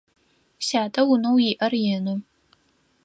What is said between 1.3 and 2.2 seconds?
иӏэр ины.